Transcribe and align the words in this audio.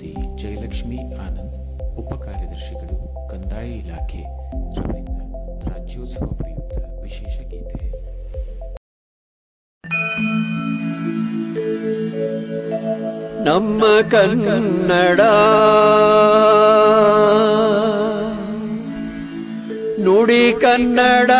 ಶ್ರೀಮತಿ 0.00 0.36
ಜಯಲಕ್ಷ್ಮಿ 0.42 0.98
ಆನಂದ್ 1.14 1.56
ಉಪಕಾರ್ಯದರ್ಶಿಗಳು 1.96 2.96
ಕಂದಾಯ 3.30 3.66
ಇಲಾಖೆ 3.70 4.22
ರವರಿಂದ 4.76 5.20
ರಾಜ್ಯೋತ್ಸವ 5.68 6.26
ಪ್ರಯುಕ್ತ 6.26 6.78
ವಿಶೇಷ 7.02 7.36
ಗೀತೆ. 7.50 7.82
ನಮ್ಮ 13.44 13.84
ಕನ್ನಡ 14.10 15.20
ನುಡಿ 20.00 20.44
ಕನ್ನಡ 20.60 21.30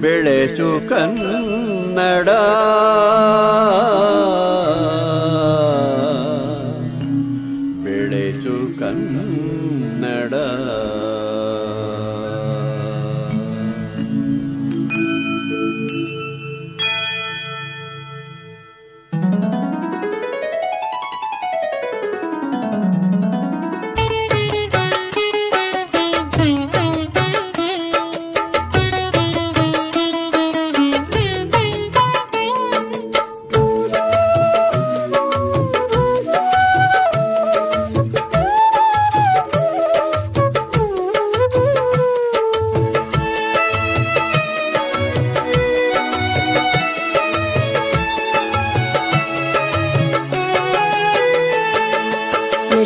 ಬೆಳೆಸು 0.00 0.70
ಕನ್ನಡ 0.88 1.75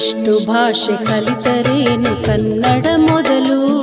ಎಷ್ಟು 0.00 0.46
ಭಾಷೆ 0.46 1.04
ಕಲಿತರೇನು 1.04 2.24
ಕನ್ನಡ 2.24 2.86
ಮೊದಲು? 2.96 3.78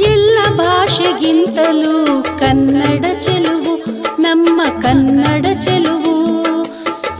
ಎಲ್ಲ 0.00 0.38
ಭಾಷೆಗಿಂತಲೂ 0.56 2.22
ಕನ್ನಡ 2.22 3.04
ಚೆಲುವು, 3.20 3.84
ನಮ್ಮ 4.22 4.62
ಕನ್ನಡ 4.82 5.46
ಚೆಲುವು. 5.60 6.16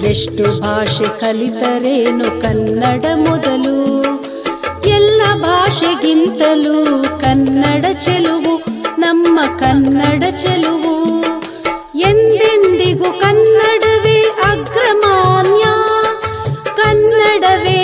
ಎಷ್ಟು 0.04 0.60
ಭಾಷೆ 0.60 1.20
ಕಲಿತರೇನು 1.20 2.42
ಕನ್ನಡ 2.42 3.04
ಮೊದಲು? 3.16 4.04
ಎಲ್ಲ 4.88 5.22
ಭಾಷೆಗಿಂತಲೂ 5.34 7.04
ಕನ್ನಡ 7.20 7.84
ಚೆಲುವು, 7.92 8.62
ನಮ್ಮ 8.98 9.40
ಕನ್ನಡ 9.58 10.24
ಚೆಲುವು. 10.36 11.24
ಎಂದೆಂದಿಗೂ 11.94 13.04
ಕನ್ನಡವೇ 13.04 13.67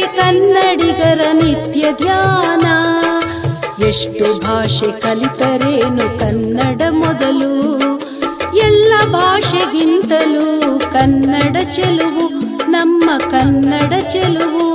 ಕನ್ನಡಿಗರ 0.06 1.20
ನಿತ್ಯ 1.32 1.92
ಧ್ಯಾನ. 1.92 2.66
ಎಷ್ಟು 3.84 4.40
ಭಾಷೆ 4.40 5.00
ಕಲಿತರೇನು 5.00 6.18
ಕನ್ನಡ 6.18 6.82
ಮೊದಲು? 6.90 7.74
ಎಲ್ಲ 8.56 8.92
ಭಾಷೆಗಿಂತಲೂ 9.12 10.78
ಕನ್ನಡ 10.78 11.56
ಚೆಲುವು, 11.72 12.28
ನಮ್ಮ 12.70 13.10
ಕನ್ನಡ 13.30 13.92
ಚೆಲುವು. 14.08 14.73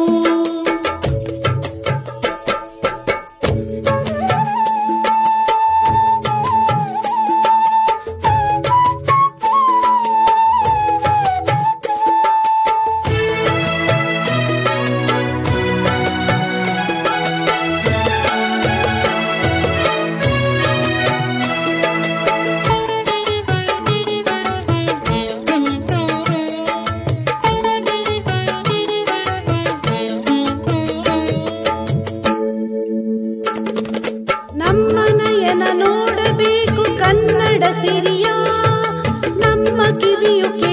ನಮ್ಮ 39.99 40.03
ಕಿವಿಯು 40.03 40.68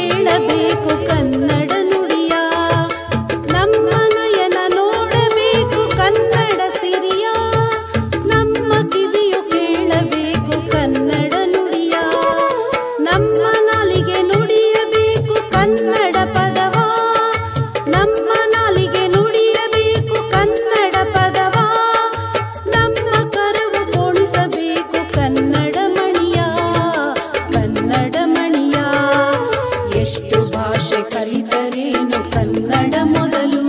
ಭಾಷೆ 30.87 31.03
ಕಲಿತರೇನು 31.03 32.19
ಕನ್ನಡ 32.31 32.95
ಮೊದಲು? 33.05 33.63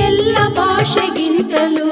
ಎಲ್ಲ 0.00 0.36
ಭಾಷೆಗಿಂತಲೂ 0.56 1.86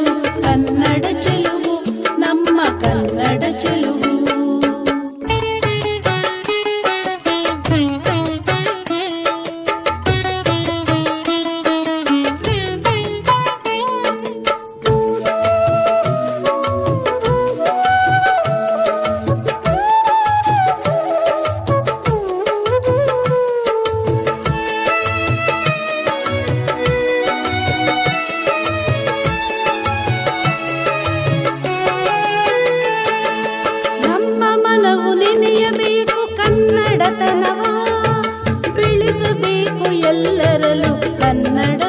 ಕನ್ನಡ 41.28 41.87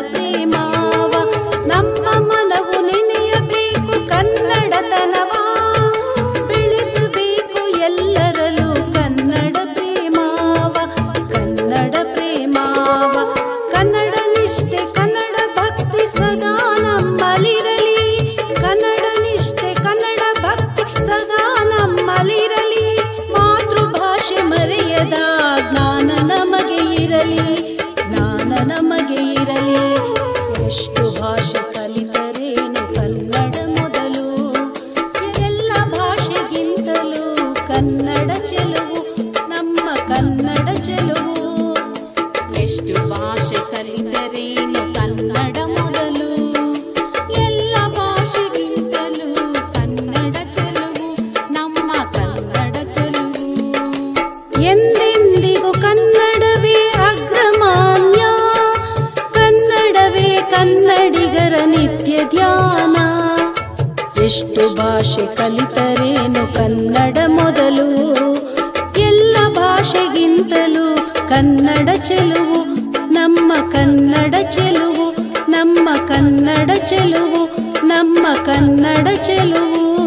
ಧ್ಯಾನ. 62.29 62.95
ಎಷ್ಟು 64.23 64.75
ಭಾಷೆ 64.75 65.35
ಕಲಿತರೇನು 65.35 66.53
ಕನ್ನಡ 66.53 67.17
ಮೊದಲು? 67.27 67.89
ಎಲ್ಲ 68.99 69.37
ಭಾಷೆಗಿಂತಲೂ 69.55 70.95
ಕನ್ನಡ 71.29 71.89
ಚೆಲುವು. 72.01 72.65
ನಮ್ಮ 73.13 73.53
ಕನ್ನಡ 73.71 74.35
ಚೆಲುವು, 74.51 75.11
ನಮ್ಮ 75.49 75.89
ಕನ್ನಡ 76.07 76.71
ಚೆಲುವು, 76.85 77.45
ನಮ್ಮ 77.85 78.27
ಕನ್ನಡ 78.45 79.07
ಚೆಲುವು. 79.21 79.98